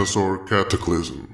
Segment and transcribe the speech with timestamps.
[0.00, 1.24] Dinosaur Cataclysm.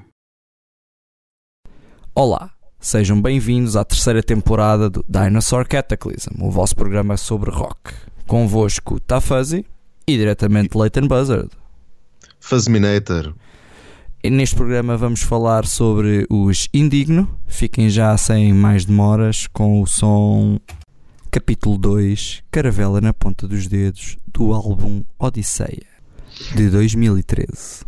[2.12, 7.94] Olá, sejam bem-vindos à terceira temporada do Dinosaur Cataclysm, o vosso programa sobre rock.
[8.26, 9.64] Convosco Tafazi
[10.04, 11.50] e diretamente Leighton Buzzard.
[12.40, 13.34] Fazminator.
[14.20, 17.38] E neste programa vamos falar sobre os Indigno.
[17.46, 20.58] Fiquem já sem mais demoras com o som
[21.30, 25.86] Capítulo 2 Caravela na Ponta dos Dedos do álbum Odisseia
[26.56, 27.86] de 2013.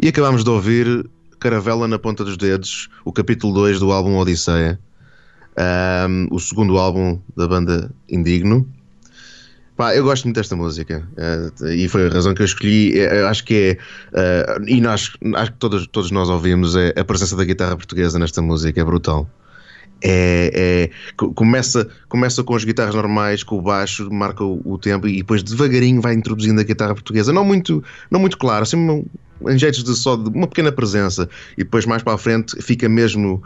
[0.00, 1.10] E acabámos de ouvir
[1.40, 4.78] Caravela na Ponta dos Dedos, o capítulo 2 do álbum Odisseia,
[6.08, 8.64] um, o segundo álbum da banda Indigno.
[9.76, 12.96] Pá, eu gosto muito desta música uh, e foi a razão que eu escolhi.
[12.96, 13.76] Eu acho que
[14.14, 17.76] é, uh, e nós, acho que todos, todos nós ouvimos, é a presença da guitarra
[17.76, 19.28] portuguesa nesta música é brutal.
[20.02, 25.08] É, é, começa, começa com as guitarras normais, com o baixo, marca o, o, tempo
[25.08, 27.32] e depois devagarinho vai introduzindo a guitarra portuguesa.
[27.32, 29.04] Não muito, não muito claro, assim
[29.46, 32.88] em jeitos de só de uma pequena presença e depois mais para a frente fica
[32.88, 33.42] mesmo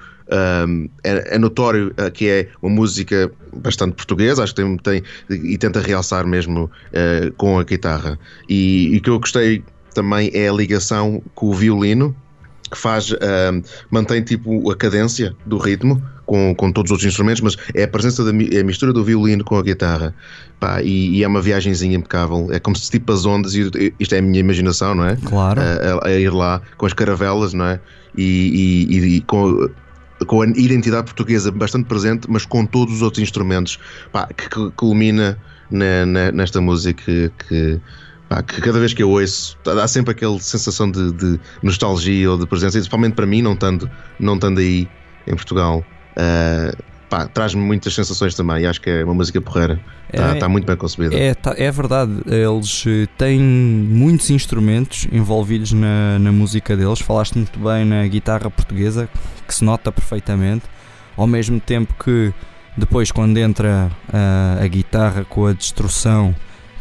[0.68, 5.02] um, é, é, notório uh, que é uma música bastante portuguesa, acho que tem, tem
[5.30, 8.18] e tenta realçar mesmo uh, com a guitarra.
[8.48, 9.62] E o que eu gostei
[9.94, 12.16] também é a ligação com o violino
[12.70, 13.12] que faz,
[13.90, 16.02] mantém tipo a cadência do ritmo
[16.32, 19.04] com, com todos os outros instrumentos, mas é a presença da é a mistura do
[19.04, 20.14] violino com a guitarra.
[20.58, 22.48] Pá, e, e, é uma viagemzinha impecável.
[22.50, 25.16] É como se tipo as ondas, e isto é a minha imaginação, não é?
[25.16, 25.60] Claro.
[25.60, 27.78] A, a, a ir lá com as caravelas, não é?
[28.16, 29.68] E, e, e com
[30.26, 33.78] com a identidade portuguesa bastante presente, mas com todos os outros instrumentos,
[34.12, 35.36] pá, que, que culmina
[35.68, 37.80] na, na, nesta música que, que,
[38.28, 42.38] pá, que, cada vez que eu ouço dá sempre aquela sensação de, de nostalgia ou
[42.38, 44.88] de presença, e principalmente para mim, não estando, não estando aí
[45.26, 45.84] em Portugal.
[46.16, 46.92] Uh,
[47.32, 48.62] traz-me muitas sensações também.
[48.62, 49.78] E acho que é uma música porreira.
[50.12, 51.14] Está, é, tá muito bem concebida.
[51.14, 52.12] É, tá, é verdade.
[52.26, 57.00] Eles eh, têm muitos instrumentos envolvidos na, na música deles.
[57.00, 59.08] Falaste muito bem na guitarra portuguesa,
[59.46, 60.64] que se nota perfeitamente.
[61.16, 62.32] Ao mesmo tempo que
[62.76, 66.34] depois, quando entra a, a guitarra com a destrução.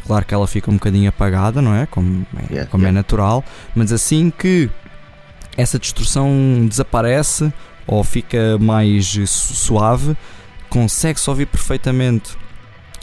[0.05, 1.85] Claro que ela fica um bocadinho apagada, não é?
[1.85, 2.89] Como, é, yeah, como é yeah.
[2.89, 3.43] é natural,
[3.75, 4.69] mas assim que
[5.55, 7.53] essa destrução desaparece,
[7.91, 10.15] ou fica mais suave,
[10.69, 12.38] consegue-se ouvir perfeitamente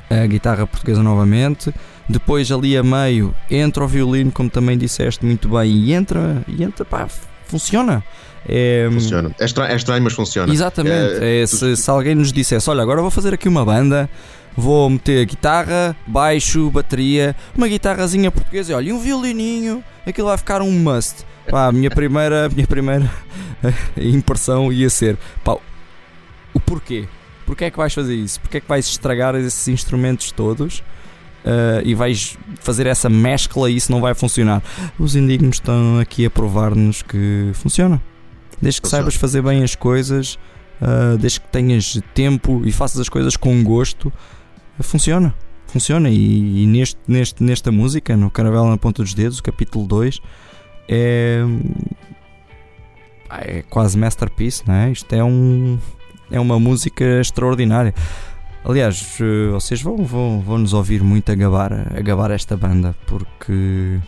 [0.09, 1.73] a guitarra portuguesa novamente.
[2.09, 6.65] Depois ali a meio entra o violino, como também disseste muito bem, e entra, e
[6.65, 7.07] entra, pá,
[7.47, 8.03] funciona.
[8.49, 9.31] É, funciona.
[9.39, 10.51] É estranho, é estranho, mas funciona.
[10.51, 11.23] Exatamente.
[11.23, 14.09] É, é, se, se, alguém nos dissesse, olha, agora vou fazer aqui uma banda,
[14.59, 20.61] vou meter guitarra, baixo, bateria, uma guitarrazinha portuguesa, olha, e um violininho, aquilo vai ficar
[20.61, 21.25] um must.
[21.49, 23.11] Pá, a minha primeira, minha primeira
[23.97, 25.57] impressão ia ser: pá,
[26.53, 27.07] o porquê?
[27.47, 28.41] Porquê é que vais fazer isso?
[28.41, 30.81] Porquê é que vais estragar esses instrumentos todos?
[31.45, 34.63] Uh, e vais fazer essa mescla e isso não vai funcionar.
[34.99, 38.03] Os indignos estão aqui a provar-nos que funciona.
[38.61, 40.35] Desde que saibas fazer bem as coisas,
[40.83, 44.13] uh, desde que tenhas tempo e faças as coisas com gosto,
[44.81, 45.35] funciona.
[45.67, 46.09] Funciona.
[46.09, 50.21] E, e, neste, neste, nesta música, no Caravela na Ponta dos Dedos, o capítulo 2,
[50.89, 51.43] é,
[53.31, 54.91] é quase masterpiece, não é?
[54.91, 55.79] Isto é um
[56.31, 57.95] é uma música extraordinária.
[58.65, 62.95] Aliás, eh, vocês vão, vão, vão nos ouvir muito a gabar, a gabar esta banda
[63.07, 63.99] porque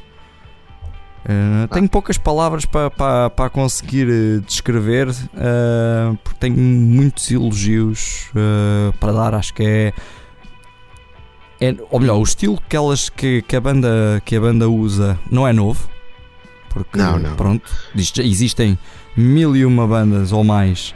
[1.24, 8.30] uh, tenho poucas palavras para, para, para conseguir eh, descrever uh, porque tenho muitos elogios
[8.98, 9.34] para dar.
[9.34, 9.92] Acho que é,
[11.60, 15.18] é, ou melhor, o estilo que, elas, que, que, a banda, que a banda usa
[15.30, 15.88] não é novo
[16.70, 17.34] porque não, não.
[17.34, 18.78] pronto, existem
[19.16, 20.94] mil e uma bandas ou mais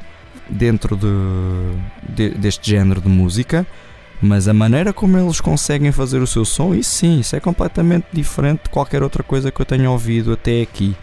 [0.48, 3.66] dentro de, de, deste género de música,
[4.22, 8.06] mas a maneira como eles conseguem fazer o seu som, isso sim, isso é completamente
[8.12, 10.96] diferente de qualquer outra coisa que eu tenha ouvido até aqui.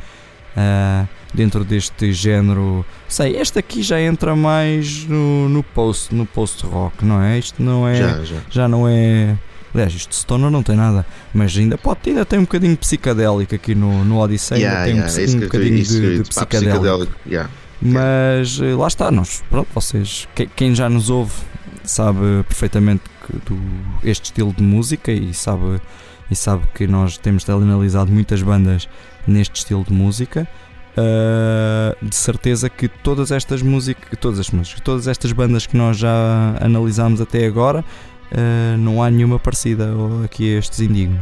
[0.51, 6.65] Uh, dentro deste género, sei, este aqui já entra mais no, no post no post
[6.65, 7.39] rock, não é?
[7.39, 8.37] Isto não é, já, já.
[8.49, 9.37] já não é
[9.73, 13.55] Aliás, isto Stoner não tem nada, mas ainda pode ter, ainda tem um bocadinho psicadélico
[13.55, 17.13] aqui no, no Odyssey, yeah, tem yeah, um, um bocadinho isso, de, de psicadélico.
[17.25, 17.49] yeah.
[17.81, 21.33] Mas eh, lá está, nós, pronto, vocês, quem já nos ouve
[21.83, 23.03] sabe perfeitamente
[23.45, 23.57] do,
[24.03, 25.81] este estilo de música e sabe,
[26.29, 28.87] e sabe que nós temos analisado muitas bandas
[29.27, 30.47] neste estilo de música.
[30.91, 35.97] Uh, de certeza que todas estas músicas, todas as músicas, todas estas bandas que nós
[35.97, 37.81] já analisámos até agora
[38.31, 39.89] uh, não há nenhuma parecida
[40.23, 41.21] aqui a estes indignos.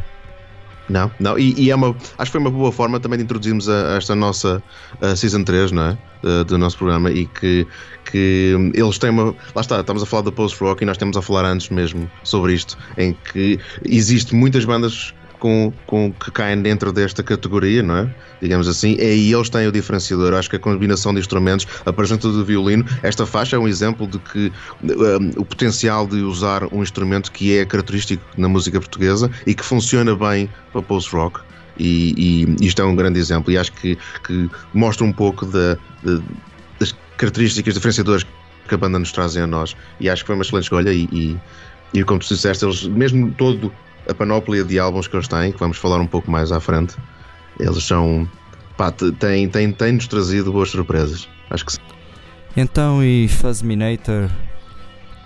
[0.89, 3.69] Não, não, e, e, é uma, acho que foi uma boa forma também de introduzirmos
[3.69, 4.61] a, a esta nossa
[4.99, 5.97] a Season 3, não é?
[6.23, 7.65] Uh, do nosso programa e que,
[8.11, 9.35] que eles têm uma.
[9.55, 12.53] Lá está, estamos a falar do post-rock e nós temos a falar antes mesmo sobre
[12.53, 18.15] isto, em que existe muitas bandas com, com, que caem dentro desta categoria, não é?
[18.41, 20.33] Digamos assim, é aí eles têm o diferenciador.
[20.33, 24.05] Acho que a combinação de instrumentos, a presença do violino, esta faixa é um exemplo
[24.05, 24.51] de que
[24.83, 29.63] um, o potencial de usar um instrumento que é característico na música portuguesa e que
[29.63, 31.39] funciona bem para post-rock.
[31.77, 32.13] E,
[32.59, 36.21] e, isto é um grande exemplo, e acho que, que mostra um pouco da, de,
[36.77, 38.25] das características diferenciadoras
[38.67, 39.75] que a banda nos trazem a nós.
[39.99, 40.91] E acho que foi uma excelente escolha.
[40.91, 41.37] E, e,
[41.93, 43.71] e como tu disseste, eles, mesmo todo
[44.09, 46.95] a panóplia de álbuns que eles têm, que vamos falar um pouco mais à frente.
[47.59, 48.27] Eles são.
[48.75, 51.27] pá, tem, tem, tem nos trazido boas surpresas.
[51.49, 51.79] Acho que sim.
[52.57, 54.29] Então, e Fuzzminator,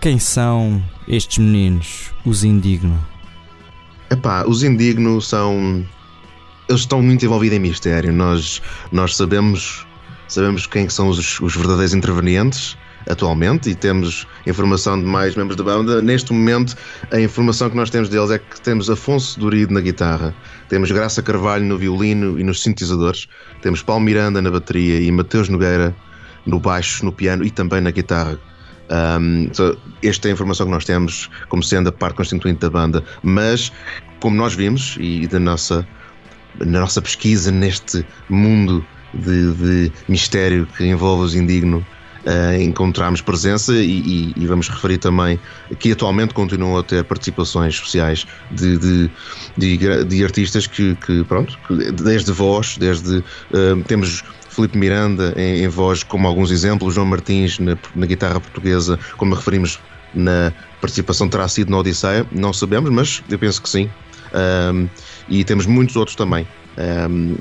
[0.01, 2.99] quem são estes meninos, os Indigno?
[4.09, 5.85] Epá, os Indigno são.
[6.67, 8.11] Eles estão muito envolvidos em mistério.
[8.11, 8.61] Nós,
[8.91, 9.85] nós sabemos,
[10.27, 12.77] sabemos quem são os, os verdadeiros intervenientes
[13.09, 16.01] atualmente e temos informação de mais membros da banda.
[16.01, 16.75] Neste momento,
[17.11, 20.33] a informação que nós temos deles é que temos Afonso Durido na guitarra,
[20.69, 23.27] temos Graça Carvalho no violino e nos sintetizadores,
[23.61, 25.95] temos Paulo Miranda na bateria e Mateus Nogueira
[26.45, 28.39] no baixo, no piano e também na guitarra.
[28.89, 29.49] Um,
[30.03, 33.71] esta é a informação que nós temos como sendo a parte constituinte da banda, mas
[34.19, 35.87] como nós vimos e da nossa,
[36.59, 41.85] na nossa pesquisa neste mundo de, de mistério que envolve os indigno,
[42.25, 45.39] uh, encontramos presença e, e, e, vamos referir também
[45.79, 49.11] que atualmente continuam a ter participações sociais de, de,
[49.57, 51.57] de, de artistas que, que, pronto,
[51.93, 57.59] desde voz, desde uh, temos Felipe Miranda em, em, voz, como alguns exemplos, João Martins
[57.59, 59.79] na, na guitarra portuguesa, como referimos
[60.13, 63.89] na participação terá sido na Odisseia, não sabemos, mas eu penso que sim.
[64.33, 64.87] Um,
[65.29, 66.47] e temos muitos outros também.
[66.77, 67.35] Um,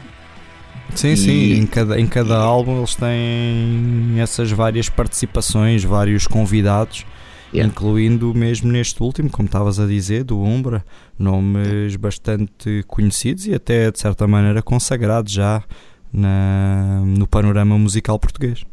[0.95, 1.17] sim, e...
[1.17, 7.05] sim, em cada, em cada álbum eles têm essas várias participações, vários convidados.
[7.53, 7.71] Yeah.
[7.71, 10.83] Incluindo mesmo neste último, como estavas a dizer, do Umbra,
[11.19, 15.63] nomes bastante conhecidos e até de certa maneira consagrados já
[16.11, 18.65] na, no panorama musical português.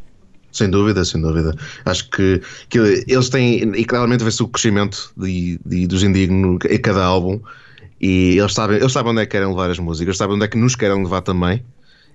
[0.52, 1.56] Sem dúvida, sem dúvida.
[1.86, 6.80] Acho que, que eles têm, e claramente vê-se o crescimento de, de, dos Indigno em
[6.80, 7.40] cada álbum,
[8.02, 10.48] e eles sabem, eles sabem onde é que querem levar as músicas, sabem onde é
[10.48, 11.64] que nos querem levar também,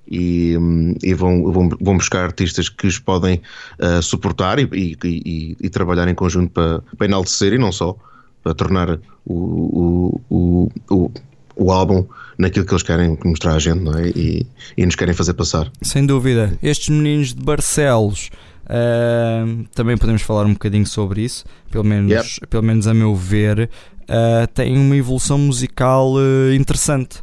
[0.09, 0.55] e,
[1.03, 3.41] e vão, vão, vão buscar artistas que os podem
[3.79, 7.97] uh, suportar e, e, e, trabalhar em conjunto para, para enaltecer e não só,
[8.43, 11.11] para tornar o, o, o,
[11.57, 12.07] o álbum
[12.37, 14.09] naquilo que eles querem mostrar à gente não é?
[14.09, 14.47] e,
[14.77, 15.71] e nos querem fazer passar.
[15.83, 16.59] Sem dúvida.
[16.63, 18.31] Estes meninos de Barcelos
[18.65, 22.47] uh, também podemos falar um bocadinho sobre isso, pelo menos, yep.
[22.49, 23.71] pelo menos a meu ver,
[24.03, 27.23] uh, têm uma evolução musical uh, interessante.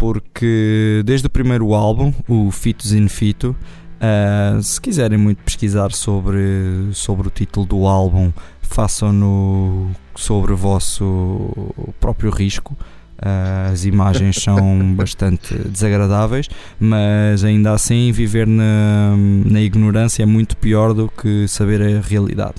[0.00, 3.54] Porque desde o primeiro álbum, o Fitos in Fito,
[4.00, 11.52] Uh, se quiserem muito pesquisar sobre, sobre o título do álbum, façam-no sobre o vosso
[12.00, 12.74] próprio risco.
[13.18, 19.14] Uh, as imagens são bastante desagradáveis, mas ainda assim viver na,
[19.44, 22.56] na ignorância é muito pior do que saber a realidade.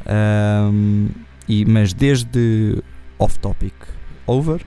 [0.00, 1.08] Uh,
[1.48, 2.82] e, mas desde
[3.20, 3.74] Off Topic
[4.26, 4.60] Over,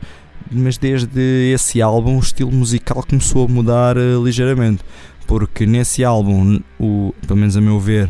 [0.51, 4.83] mas desde esse álbum o estilo musical começou a mudar uh, ligeiramente,
[5.27, 8.09] porque nesse álbum, o, pelo menos a meu ver,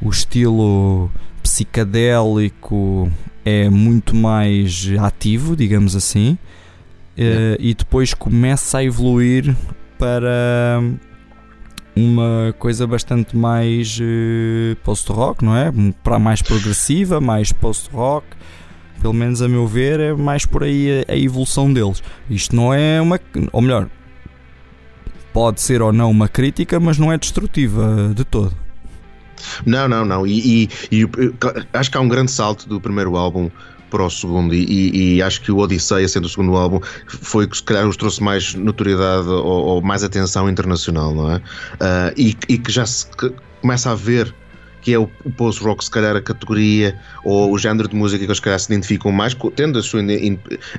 [0.00, 1.10] o estilo
[1.42, 3.10] psicadélico
[3.44, 6.38] é muito mais ativo, digamos assim.
[7.16, 9.54] Uh, e depois começa a evoluir
[9.98, 10.80] para
[11.94, 15.70] uma coisa bastante mais uh, post-rock, não é?
[16.02, 18.26] Para mais progressiva, mais post-rock.
[19.02, 22.02] Pelo menos a meu ver, é mais por aí a, a, evolução deles.
[22.30, 23.20] Isto não é uma.
[23.52, 23.88] Ou melhor,
[25.32, 28.56] pode ser ou não uma crítica, mas não é destrutiva de todo.
[29.66, 30.26] Não, não, não.
[30.26, 31.08] E, e, e
[31.72, 33.50] acho que há um grande salto do primeiro álbum
[33.90, 37.58] para o segundo, e, e, acho que o Odisseia, sendo o segundo álbum, foi que
[37.58, 41.36] se calhar os trouxe mais notoriedade ou, ou mais atenção internacional, não é?
[41.36, 41.40] Uh,
[42.16, 43.30] e, e, que já se que
[43.60, 44.34] começa a ver
[44.82, 48.26] que é o, o post-rock, se calhar a categoria ou o género de música que
[48.26, 50.00] eles, se calhar, se identificam mais, tendo a sua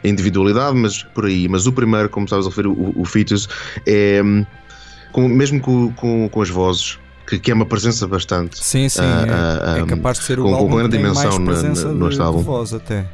[0.03, 1.47] individualidade, mas por aí.
[1.47, 3.47] Mas o primeiro, como estavas a referir, o, o Fetus,
[3.87, 4.21] é
[5.13, 8.61] com, mesmo com, com, com as vozes que, que é uma presença bastante.
[8.61, 9.01] Sim, sim.
[9.01, 11.93] Uh, é, uh, é, capaz de ser o com, álbum com grande dimensão no, no,
[11.93, 12.39] no de, álbum.
[12.39, 13.05] De voz até.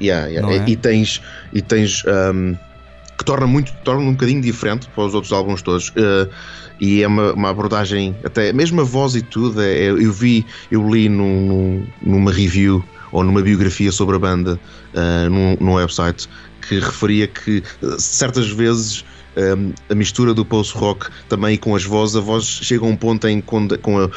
[0.00, 0.54] Yeah, yeah.
[0.54, 0.64] E, é?
[0.70, 1.20] e, tens,
[1.52, 2.56] e tens um,
[3.18, 5.90] que torna muito torna um bocadinho diferente para os outros álbuns todos.
[5.90, 6.30] Uh,
[6.80, 9.60] e é uma, uma, abordagem, até mesmo a voz e tudo.
[9.60, 14.58] É, é eu vi, eu li num, numa review ou numa biografia sobre a banda
[14.94, 16.28] uh, num, num website
[16.66, 17.62] que referia que
[17.98, 19.04] certas vezes
[19.36, 23.26] um, a mistura do post-rock também com as vozes, a voz chega a um ponto
[23.28, 24.10] em com, com, a,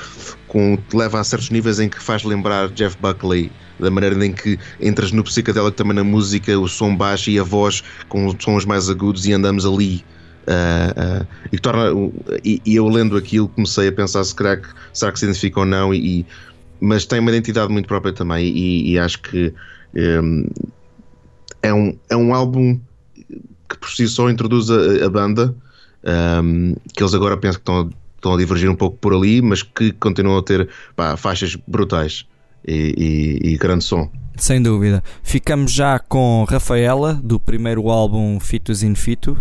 [0.48, 4.58] com leva a certos níveis em que faz lembrar Jeff Buckley da maneira em que
[4.80, 8.90] entras no psicadélico também na música, o som baixo e a voz com sons mais
[8.90, 10.04] agudos e andamos ali.
[10.44, 11.86] Uh, e, torna,
[12.44, 15.62] e, e, eu lendo aquilo comecei a pensar se será que, será que se identifica
[15.62, 16.26] ou não, e, e
[16.82, 19.54] mas tem uma identidade muito própria também, e, e acho que
[19.96, 20.46] um,
[21.62, 22.78] é, um, é um álbum
[23.70, 25.56] que por si só introduz a, a banda,
[26.44, 29.64] um, que eles agora pensam que estão, estão a divergir um pouco por ali, mas
[29.64, 32.26] que continuam a ter pá, faixas brutais
[32.66, 34.10] e grande som.
[34.38, 35.04] Sem dúvida.
[35.22, 39.38] Ficamos já com Rafaela, do primeiro álbum Fitos in Fito.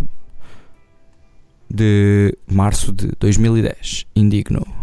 [1.72, 4.06] De março de 2010.
[4.14, 4.81] Indigno.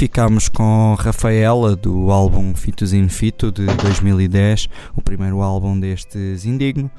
[0.00, 6.90] Ficámos com Rafaela do álbum Fitos in Fito de 2010, o primeiro álbum destes Indigno.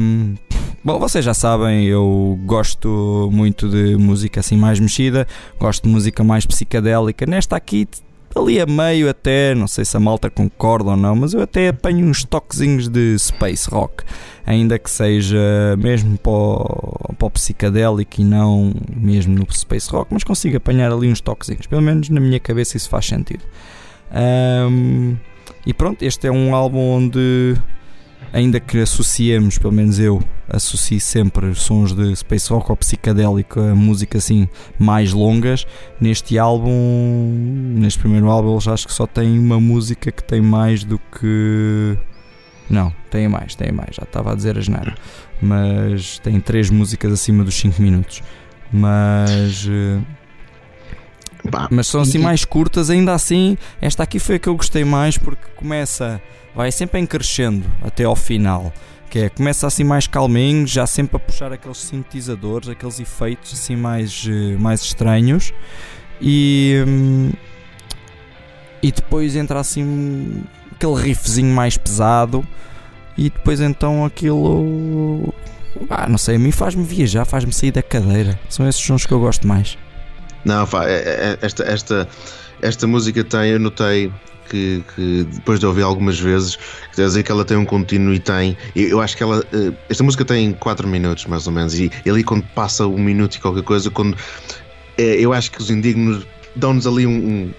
[0.00, 0.34] Um,
[0.82, 5.26] bom, vocês já sabem, eu gosto muito de música assim mais mexida,
[5.60, 7.26] gosto de música mais psicadélica.
[7.26, 7.86] Nesta aqui
[8.38, 11.68] ali a meio até, não sei se a malta concorda ou não, mas eu até
[11.68, 14.04] apanho uns toquezinhos de space rock,
[14.46, 20.12] ainda que seja mesmo para o, para o psicadélico e não mesmo no space rock,
[20.12, 23.44] mas consigo apanhar ali uns toquezinhos, pelo menos na minha cabeça isso faz sentido.
[24.12, 25.16] Um,
[25.64, 27.56] e pronto, este é um álbum onde
[28.32, 33.74] ainda que associemos, pelo menos eu associo sempre sons de space rock ou psicadélico a
[33.74, 35.66] música assim mais longas.
[36.00, 40.82] Neste álbum, neste primeiro álbum, eles acho que só tem uma música que tem mais
[40.82, 41.96] do que.
[42.70, 44.94] Não, tem mais, tem mais, já estava a dizer a geneira.
[45.40, 48.22] Mas tem três músicas acima dos 5 minutos.
[48.72, 49.68] Mas.
[51.70, 53.56] Mas são assim mais curtas, ainda assim.
[53.80, 56.20] Esta aqui foi a que eu gostei mais porque começa
[56.54, 58.72] vai sempre em crescendo até ao final.
[59.10, 63.76] que é, começa assim mais calminho, já sempre a puxar aqueles sintetizadores, aqueles efeitos assim
[63.76, 65.52] mais, eh, mais estranhos
[66.18, 67.30] e, hum,
[68.82, 70.42] e depois entra assim
[70.74, 72.42] aquele riffzinho mais pesado
[73.18, 75.34] e depois então aquilo
[75.90, 78.38] ah, não sei, a mim faz-me viajar, faz-me sair da cadeira.
[78.48, 79.76] São esses sons que eu gosto mais.
[80.44, 82.08] Não, é, é, esta, esta,
[82.60, 84.12] esta música tem, eu notei
[84.48, 86.58] que, que, depois de ouvir algumas vezes,
[86.94, 88.56] quer dizer que ela tem um contínuo e tem.
[88.76, 89.42] Eu acho que ela.
[89.52, 93.36] Eh, esta música tem 4 minutos mais ou menos, e ali quando passa um minuto
[93.36, 94.16] e qualquer coisa, quando.
[94.98, 97.54] Eh, eu acho que os indignos dão-nos ali um, um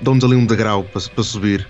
[0.00, 1.66] dão-nos ali um degrau para, para subir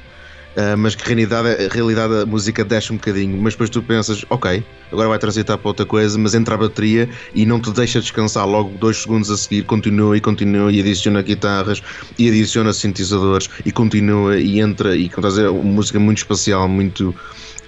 [0.59, 4.25] Uh, mas que realidade, a realidade a música deixa um bocadinho, mas depois tu pensas,
[4.29, 8.01] ok, agora vai transitar para outra coisa, mas entra a bateria e não te deixa
[8.01, 11.81] descansar logo dois segundos a seguir, continua e continua e adiciona guitarras
[12.19, 17.15] e adiciona sintetizadores e continua e entra e a dizer, uma música muito espacial, muito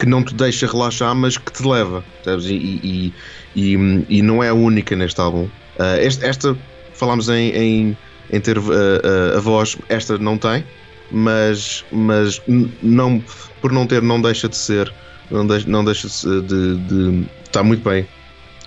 [0.00, 2.46] que não te deixa relaxar, mas que te leva, sabes?
[2.46, 3.14] E, e,
[3.54, 5.44] e, e não é a única neste álbum.
[5.44, 6.56] Uh, este, esta,
[6.94, 7.98] falámos em, em,
[8.32, 10.64] em ter uh, a voz, esta não tem
[11.10, 12.40] mas, mas
[12.82, 13.22] não,
[13.60, 14.92] por não ter, não deixa de ser,
[15.30, 18.06] não deixa, não deixa de, de, de estar muito bem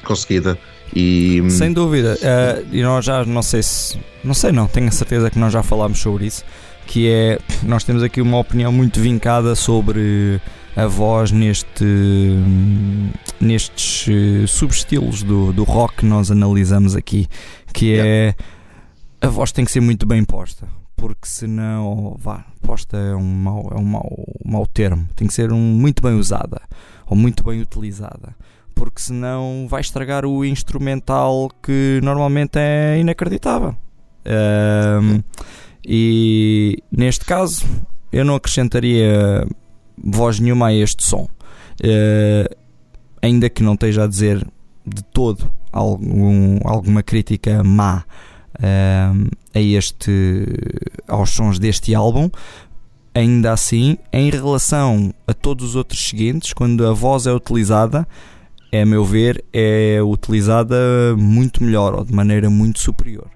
[0.04, 0.58] conseguida.
[0.96, 1.42] E...
[1.50, 5.30] Sem dúvida, uh, e nós já não sei se não sei não, tenho a certeza
[5.30, 6.44] que nós já falámos sobre isso,
[6.86, 10.40] que é nós temos aqui uma opinião muito vincada sobre
[10.76, 11.86] a voz neste
[13.40, 17.28] nestes uh, subestilos do, do rock que nós analisamos aqui,
[17.74, 18.36] que é
[19.20, 23.70] a voz tem que ser muito bem posta porque senão, vá, posta é um mau,
[23.72, 24.10] é um mau,
[24.46, 26.62] mau termo, tem que ser um, muito bem usada
[27.06, 28.36] ou muito bem utilizada,
[28.74, 33.76] porque senão vai estragar o instrumental que normalmente é inacreditável.
[34.26, 35.22] Um,
[35.86, 37.66] e neste caso,
[38.12, 39.46] eu não acrescentaria
[39.98, 42.56] voz nenhuma a este som, uh,
[43.22, 44.46] ainda que não esteja a dizer
[44.86, 48.04] de todo algum, alguma crítica má
[48.62, 50.46] a este,
[51.08, 52.30] aos sons deste álbum.
[53.16, 58.08] Ainda assim, em relação a todos os outros seguintes, quando a voz é utilizada,
[58.72, 60.76] é, a meu ver, é utilizada
[61.16, 63.30] muito melhor ou de maneira muito superior.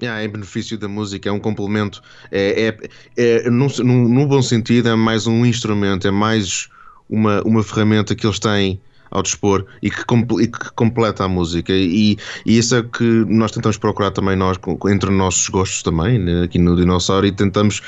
[0.00, 4.94] É, em benefício da música, é um complemento, é, é, é no, bom sentido, é
[4.94, 6.68] mais um instrumento, é mais
[7.08, 10.02] uma, uma ferramenta que eles têm ao dispor e que,
[10.40, 11.72] e que completa a música.
[11.72, 16.18] E, e, isso é que nós tentamos procurar também nós, entre os nossos gostos também,
[16.18, 17.82] né, aqui no Dinossauro, e tentamos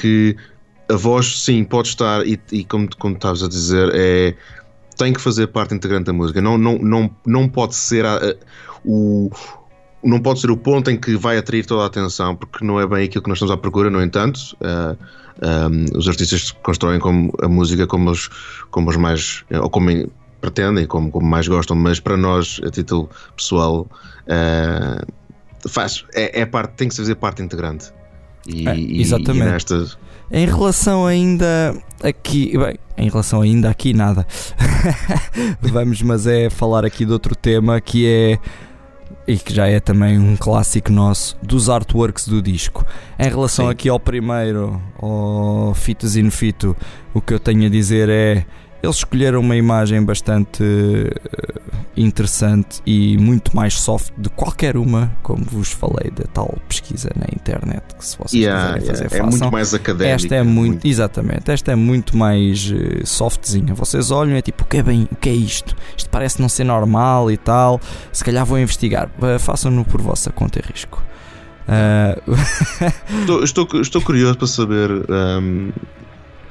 [0.00, 0.36] que
[0.88, 4.34] a voz, sim, pode estar, e, e como, como estavas a dizer, é,
[4.96, 6.40] tem que fazer parte integrante da música.
[6.40, 8.34] Não, não, não, não pode ser a, a,
[8.84, 9.30] o
[10.04, 12.86] não pode ser o ponto em que vai atrair toda a atenção, porque não é
[12.86, 14.38] bem aquilo que nós estamos à procura, no entanto.
[14.60, 14.96] Uh,
[15.40, 18.28] eh, um, eh, os artistas constroem como, a música como os,
[18.70, 19.44] como os mais.
[19.50, 19.90] ou como
[20.44, 23.88] pretendem, como, como mais gostam, mas para nós, a título pessoal,
[24.26, 27.90] uh, faz, é, é, parte, tem que se fazer parte integrante.
[28.46, 29.72] E, é, exatamente.
[29.72, 30.42] E.
[30.42, 34.26] Em relação ainda aqui, bem, em relação ainda aqui nada.
[35.62, 38.38] Vamos, mas é falar aqui de outro tema que é
[39.26, 42.84] e que já é também um clássico nosso dos artworks do disco.
[43.18, 43.72] Em relação Sim.
[43.72, 46.76] aqui ao primeiro, ao Fitas in Fito,
[47.14, 48.44] o que eu tenho a dizer é
[48.84, 55.44] eles escolheram uma imagem bastante uh, interessante e muito mais soft de qualquer uma, como
[55.44, 59.26] vos falei, da tal pesquisa na internet que se vocês yeah, quiserem fazer, yeah.
[59.26, 60.14] É muito mais académica.
[60.14, 63.74] Esta é muito, muito, exatamente, esta é muito mais uh, softzinha.
[63.74, 65.74] Vocês olham e é tipo, o que é bem, o que é isto?
[65.96, 67.80] Isto parece não ser normal e tal.
[68.12, 69.08] Se calhar vou investigar.
[69.18, 71.02] Uh, Façam-no por vossa conta e risco.
[71.66, 72.34] Uh...
[73.20, 75.72] estou, estou, estou, curioso para saber um,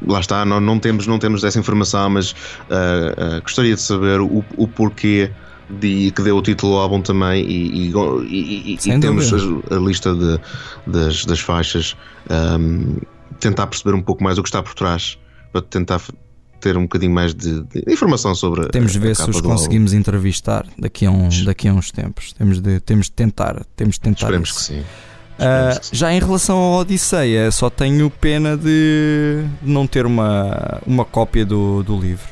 [0.08, 4.22] lá está, não, não, temos, não temos essa informação, mas uh, uh, gostaria de saber
[4.22, 5.32] o, o porquê
[5.70, 7.94] de, que deu o título ao álbum também e, e,
[8.28, 10.40] e, e temos a, a, lista de,
[10.86, 11.96] das, das faixas.
[12.30, 12.98] Um,
[13.40, 15.18] tentar perceber um pouco mais o que está por trás
[15.52, 16.02] para tentar
[16.62, 20.00] ter um bocadinho mais de, de informação sobre temos de ver se os conseguimos álbum.
[20.00, 24.02] entrevistar daqui a, um, daqui a uns tempos temos de, temos de tentar temos de
[24.02, 24.60] tentar esperemos isso.
[24.60, 24.84] que sim
[25.34, 31.46] Uh, já em relação ao Odisseia, só tenho pena de não ter uma, uma cópia
[31.46, 32.28] do, do livro.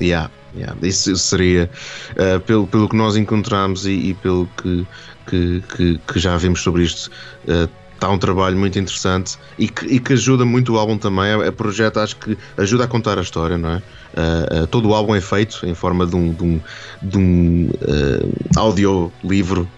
[0.00, 0.76] Yeah, yeah.
[0.82, 1.70] Isso seria,
[2.12, 4.86] uh, pelo, pelo que nós encontramos e, e pelo que,
[5.26, 7.10] que, que, que, já vimos sobre isto,
[7.48, 11.32] uh, está um trabalho muito interessante e que, e que ajuda muito o álbum também.
[11.32, 13.76] A, projeto acho que ajuda a contar a história, não é?
[13.76, 16.60] Uh, uh, todo o álbum é feito em forma de um, de um,
[17.02, 19.68] de um uh, audiolivro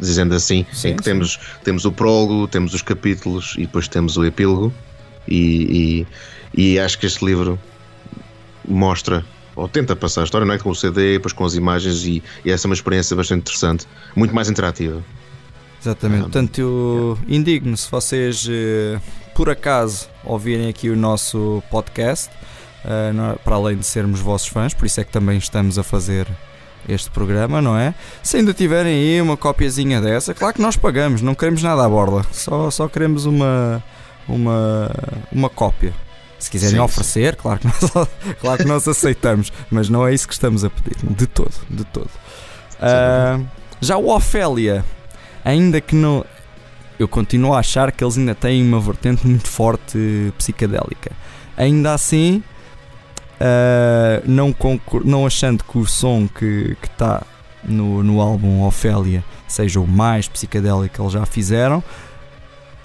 [0.00, 4.16] dizendo assim, sim, em que temos, temos o prólogo, temos os capítulos e depois temos
[4.16, 4.72] o epílogo.
[5.26, 6.06] E,
[6.54, 7.58] e, e acho que este livro
[8.66, 10.58] mostra ou tenta passar a história, não é?
[10.58, 13.86] Com o CD, depois com as imagens, e, e essa é uma experiência bastante interessante,
[14.16, 15.02] muito mais interativa.
[15.80, 19.00] Exatamente, ah, portanto, eu indigno se vocês eh,
[19.34, 22.30] por acaso ouvirem aqui o nosso podcast,
[22.84, 26.28] uh, para além de sermos vossos fãs, por isso é que também estamos a fazer
[26.88, 27.94] este programa, não é?
[28.22, 31.88] Se ainda tiverem aí uma copiazinha dessa, claro que nós pagamos, não queremos nada à
[31.88, 33.82] borda, só, só queremos uma,
[34.28, 34.90] uma,
[35.30, 35.92] uma cópia.
[36.38, 37.40] Se quiserem sim, oferecer, sim.
[37.40, 38.08] Claro, que nós,
[38.40, 41.84] claro que nós aceitamos, mas não é isso que estamos a pedir, de todo, de
[41.84, 42.10] todo.
[42.80, 43.46] Uh,
[43.80, 44.84] já o Ofélia,
[45.44, 46.24] ainda que não.
[46.98, 51.12] Eu continuo a achar que eles ainda têm uma vertente muito forte psicadélica.
[51.56, 52.42] Ainda assim,
[53.42, 54.54] uh, não,
[55.04, 57.22] não achando que o som que está
[57.64, 61.82] no, no álbum Ofélia seja o mais psicadélico que eles já fizeram,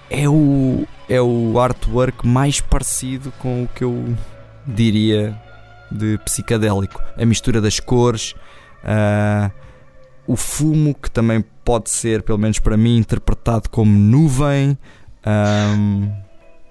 [0.10, 4.16] é o, é o artwork mais parecido com o que eu
[4.66, 5.40] diria
[5.92, 7.02] de psicadélico.
[7.18, 8.34] A mistura das cores,
[8.84, 9.52] uh,
[10.26, 14.78] o fumo, que também pode ser, pelo menos para mim, interpretado como nuvem.
[15.26, 16.27] Um,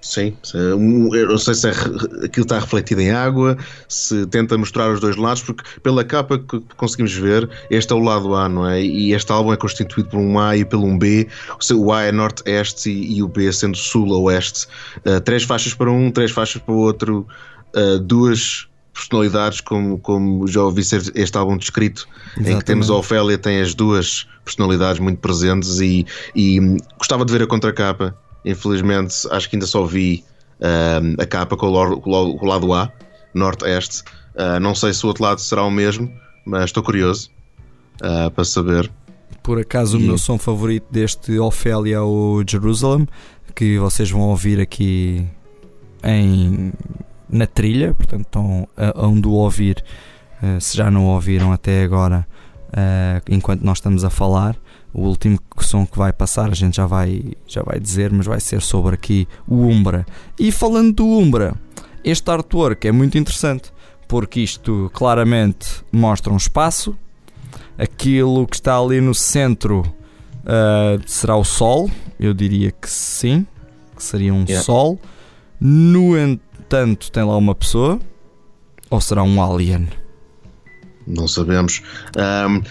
[0.07, 3.57] Sim, eu não sei se é, aquilo está refletido em água,
[3.89, 7.99] se tenta mostrar os dois lados, porque pela capa que conseguimos ver, este é o
[7.99, 8.81] lado A, não é?
[8.81, 11.27] E este álbum é constituído por um A e pelo um B,
[11.73, 14.67] o A é norte-este e, o B sendo sul-oeste.
[15.05, 17.27] Uh, três faixas para um, três faixas para o outro,
[17.75, 22.55] uh, duas personalidades, como, como já ouvi ser este álbum descrito, Exatamente.
[22.55, 27.33] em que temos a Ofélia, tem as duas personalidades muito presentes e, e gostava de
[27.33, 30.23] ver a contracapa Infelizmente, acho que ainda só vi
[30.61, 32.89] uh, a capa com o, com o lado A,
[33.33, 34.03] norte-este.
[34.35, 36.09] Uh, não sei se o outro lado será o mesmo,
[36.45, 37.29] mas estou curioso
[38.01, 38.89] uh, para saber.
[39.43, 40.03] Por acaso, e...
[40.03, 43.07] o meu som favorito deste Ofélia é o Jerusalem,
[43.53, 45.27] que vocês vão ouvir aqui
[46.03, 46.71] em,
[47.29, 49.83] na trilha, portanto, estão a, a onde o ouvir,
[50.41, 52.25] uh, se já não o ouviram até agora,
[53.29, 54.55] enquanto nós estamos a falar.
[54.93, 58.39] O último som que vai passar a gente já vai, já vai dizer, mas vai
[58.39, 60.05] ser sobre aqui o Umbra.
[60.39, 61.55] E falando do Umbra,
[62.03, 63.71] este artwork é muito interessante
[64.07, 66.97] porque isto claramente mostra um espaço.
[67.77, 73.45] Aquilo que está ali no centro uh, será o Sol, eu diria que sim,
[73.95, 74.63] que seria um yeah.
[74.63, 74.99] Sol.
[75.59, 77.99] No entanto, tem lá uma pessoa,
[78.89, 79.87] ou será um alien?
[81.07, 81.81] Não sabemos.
[82.15, 82.61] Um,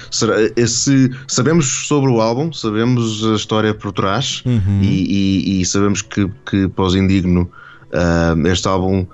[0.56, 4.80] esse, sabemos sobre o álbum, sabemos a história por trás uhum.
[4.82, 7.50] e, e, e, sabemos que, que pós-indigno
[8.36, 9.06] um, este álbum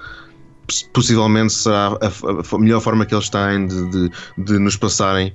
[0.93, 5.33] possivelmente será a, a, melhor forma que eles têm de, de, de nos passarem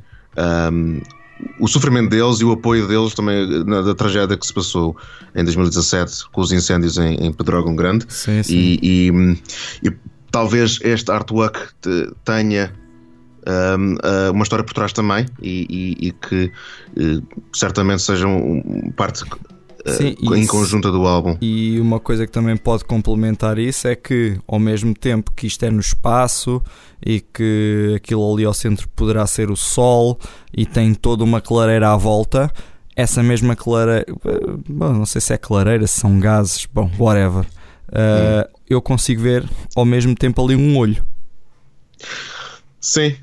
[0.71, 0.99] um,
[1.59, 4.97] o sofrimento deles e o apoio deles também na, da tragédia que se passou
[5.35, 8.05] em 2017 com os incêndios em, em Pedrógão Grande.
[8.09, 8.55] Sim, sim.
[8.55, 9.93] E, e, e,
[10.31, 11.59] talvez este artwork
[12.25, 12.73] tenha
[13.47, 15.65] uh, uma história por trás também e,
[16.01, 16.51] e, e que
[16.97, 18.61] uh, certamente sejam
[18.95, 19.23] parte
[19.85, 21.37] eh, Sim, em conjunta do álbum.
[21.41, 25.63] E uma coisa que também pode complementar isso é que, ao mesmo tempo que isto
[25.63, 26.61] é no espaço
[27.03, 30.19] e que aquilo ali ao centro poderá ser o Sol
[30.55, 32.51] e tem toda uma clareira à volta,
[32.95, 34.05] essa mesma clareira,
[34.67, 38.59] bom, não sei se é clareira, se são gases, bom, whatever, uh, hum.
[38.69, 41.05] eu consigo ver ao mesmo tempo ali um olho.
[42.81, 43.15] Sim,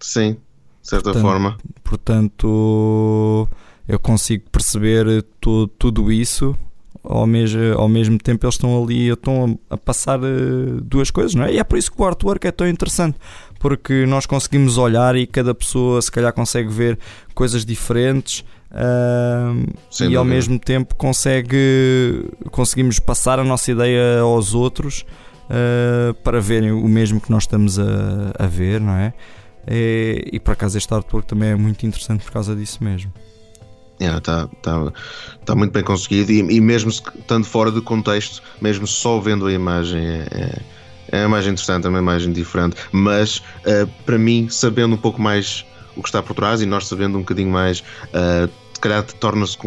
[0.00, 0.36] Sim,
[0.82, 1.58] de certa portanto, forma.
[1.84, 3.48] Portanto,
[3.86, 6.56] eu consigo perceber tu, tudo isso.
[7.02, 11.34] Ao mesmo, ao mesmo tempo, eles estão ali estão a, a passar uh, duas coisas,
[11.34, 11.54] não é?
[11.54, 13.16] E é por isso que o artwork é tão interessante,
[13.58, 16.98] porque nós conseguimos olhar e cada pessoa, se calhar, consegue ver
[17.34, 18.44] coisas diferentes.
[18.70, 19.64] Uh,
[20.06, 25.06] e ao mesmo tempo consegue conseguimos passar a nossa ideia aos outros
[25.48, 27.84] uh, para verem o mesmo que nós estamos a,
[28.38, 29.14] a ver, não é?
[29.70, 33.12] E, e por acaso este artwork também é muito interessante por causa disso mesmo.
[34.00, 34.92] Está yeah, tá, tá,
[35.44, 39.52] tá muito bem conseguido e, e, mesmo estando fora do contexto, mesmo só vendo a
[39.52, 42.76] imagem, é, é, é uma imagem interessante, é uma imagem diferente.
[42.92, 46.86] Mas uh, para mim, sabendo um pouco mais o que está por trás e nós
[46.86, 49.58] sabendo um bocadinho mais, uh, se torna-se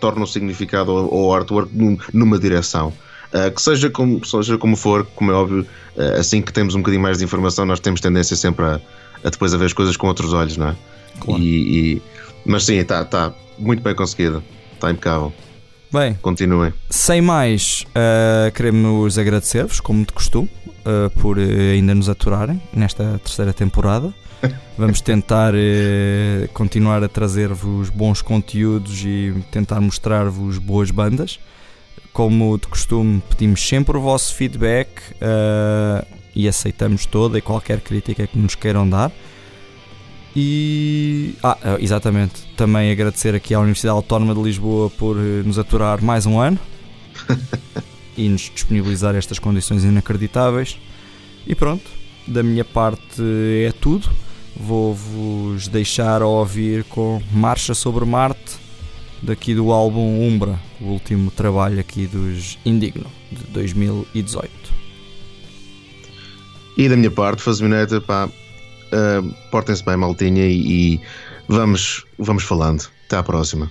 [0.00, 2.92] torna o significado ao, ao artwork num, numa direção.
[3.32, 5.64] Uh, que seja como, seja como for, como é óbvio,
[6.18, 8.80] assim que temos um bocadinho mais de informação, nós temos tendência sempre a
[9.24, 10.76] a depois a ver as coisas com outros olhos, não é?
[11.20, 11.42] Claro.
[11.42, 12.02] E, e,
[12.44, 14.42] mas sim, está tá muito bem conseguido,
[14.74, 15.32] está impecável.
[15.92, 16.72] Bem, continuem.
[16.90, 21.40] Sem mais, uh, queremos agradecer-vos, como de costume, uh, por uh,
[21.72, 24.12] ainda nos aturarem nesta terceira temporada.
[24.76, 25.54] Vamos tentar
[26.52, 31.40] continuar a trazer-vos bons conteúdos e tentar mostrar-vos boas bandas.
[32.12, 34.88] Como de costume, pedimos sempre o vosso feedback
[36.36, 39.10] e aceitamos toda e qualquer crítica que nos queiram dar.
[40.36, 41.34] E.
[41.42, 42.42] Ah, exatamente.
[42.54, 46.58] Também agradecer aqui à Universidade Autónoma de Lisboa por nos aturar mais um ano
[48.18, 50.78] e nos disponibilizar estas condições inacreditáveis.
[51.46, 51.90] E pronto,
[52.26, 53.22] da minha parte
[53.64, 54.10] é tudo.
[54.54, 58.56] Vou-vos deixar a ouvir com Marcha sobre Marte,
[59.22, 64.55] daqui do álbum Umbra, o último trabalho aqui dos Indigno, de 2018.
[66.76, 71.00] E da minha parte, Fazemineta, pá, uh, portem-se bem, maltinha, e, e
[71.48, 72.88] vamos, vamos falando.
[73.06, 73.70] Até à próxima.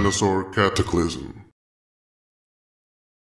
[0.00, 1.39] Dinosaur Cataclysm.